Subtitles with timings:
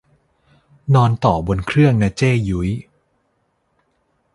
[0.93, 2.69] นอนต่อบนเครื่องนะเจ้ยุ้ย